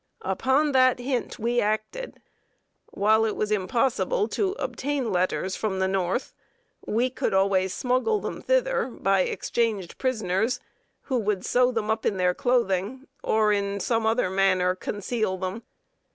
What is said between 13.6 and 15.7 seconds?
some other manner conceal them.